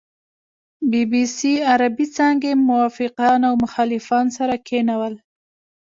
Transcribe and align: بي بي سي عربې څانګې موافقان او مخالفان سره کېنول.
بي 0.89 1.01
بي 1.11 1.23
سي 1.37 1.53
عربې 1.71 2.05
څانګې 2.15 2.51
موافقان 2.69 3.39
او 3.49 3.53
مخالفان 3.63 4.25
سره 4.37 4.55
کېنول. 4.67 5.13